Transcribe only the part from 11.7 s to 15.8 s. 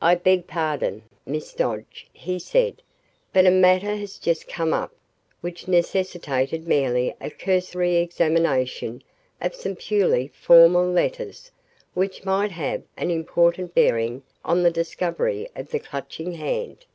which might have an important bearing on the discovery of the